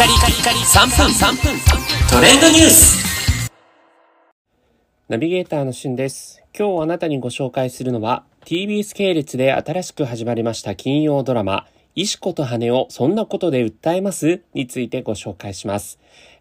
[0.00, 1.60] カリカリカリ3分3分
[2.10, 3.50] トレンドニュース
[5.10, 6.42] ナビゲーターのしゅんです。
[6.58, 11.66] 今日あなたにご紹介するのは TBS 系列で新しく始まりました金曜ドラマ
[11.96, 15.98] 石子と羽をそんなことで訴えますについてご紹介します。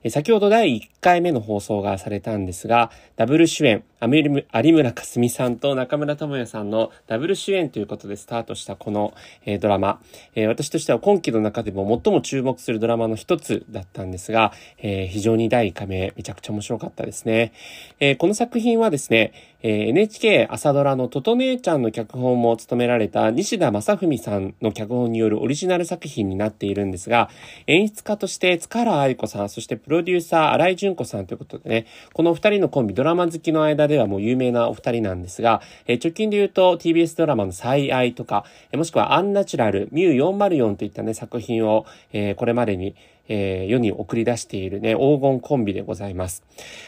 [0.07, 9.13] 先ほど第1回目の放送がされたんですが、ダブル主演、有村架純さんと中村智也さんのダブル主演ということでスタートしたこの、
[9.45, 9.99] えードラマ、
[10.35, 17.51] えー私としては今期の中でも最も注目するドラマの一つだったんですが、えー非常に第1回目めちゃくちゃ面白かったですね。
[17.99, 27.29] えこの作品はですね、え NHK 朝ドラのトト姉ちゃんの脚本も務められた西田正文さんの脚本によるオリジナル作品になっているんですが、
[27.67, 42.95] 演出家として塚原愛子さん、そしてプロデューサー新井淳子さんということでね、この二人のコンビ、ドラマ好きの間ではもう有名なお二人なんですが、えー直近で言うと TBS ドラマの最愛とか、えもしくはアンナチュラル、ミュー404といったね、作品を、えこれまでに、
[43.29, 46.43] えー世に送り出しているね、黄金コンビでございます。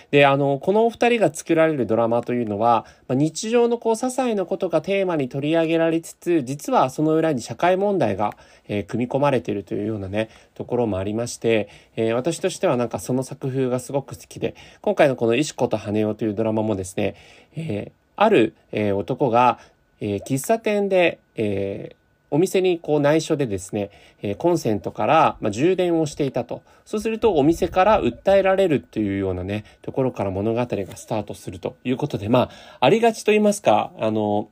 [0.09, 8.35] で、あの、このお二人が作られるドラマというのは、まあ、日常のこう、些細なことがテーマに取り上げられつつ、実はその裏に社会問題が、
[8.67, 17.15] えー組み込まれているというようなね、ところもありまして、えー私としてはなんかその作風がすごく好きで、今回のこの石子と羽男というドラマもですね、
[17.55, 19.59] えある、え男が、
[19.99, 22.00] え喫茶店で、えー
[22.31, 26.63] お店にこう内緒でですね、えコンセントから、ま、充電をしていたと。
[26.85, 34.49] そうするとお店から訴えられるというようなね、ところから物語がスタートするということで、まあ、ありがちと言いますか、あの、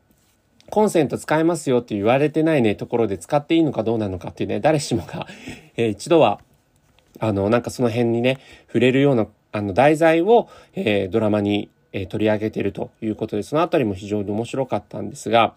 [0.69, 5.25] コンセント使えますよって言われてないね、ところで使っていいのかどうなのかっていうね、誰しもが、
[5.77, 6.41] えー一度は、
[7.19, 15.55] あの、なんかその辺にね、触れるような、あの、題材を、えードラマに、え取り上げているということで、そのあたりも非常に面白かったんですが、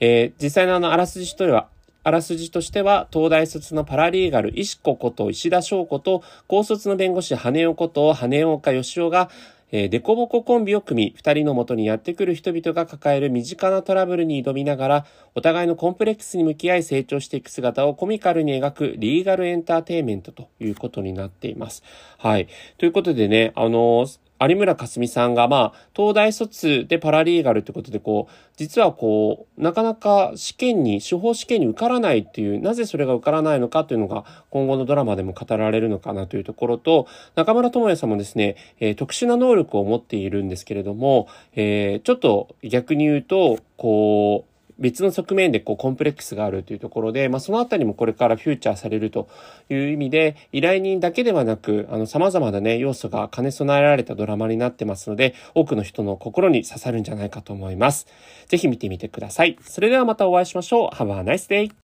[0.00, 1.68] えー実際のあの、あらすじとは、
[2.02, 9.30] あらすじとしては、東大卒のパラリーガル、石子こと石田翔子と、高卒の弁護士、羽男こと羽岡義雄が、
[9.72, 21.82] えー、デコボココンビを組み、二人の元にやってくる人々が抱える身近なトラブルに挑みながら、お互いのコンプレックスに向き合い成長していく姿をコミカルに描くリーガルエンターテイメントということになっています。
[22.18, 22.48] はい。
[22.78, 49.28] ということでね、あのー有村架純さんが、まあ、東大卒でパラリーガルってことで、こう、実はこう、なかなか試験に、司法試験に受からないっていう、なぜそれが受からないのかっていうのが、今後のドラマでも語られるのかなというところと、中村智也さんもですね、えー特殊な能力を持っているんですけれども、えーちょっと逆に言うと、こう、別の側面でこうコンプレックスがあるというところで、まあ、そのあたりもこれからフューチャーされると
[49.68, 58.06] いう意味で、依頼人だけではなく、あの、様々なね、要素が兼ね備えられたドラマになってますので、多くの人の心に刺さるんじゃないかと思います。
[58.48, 59.56] ぜひ見てみてください。
[59.62, 60.94] それではまたお会いしましょう。
[60.94, 61.72] Have a nice day!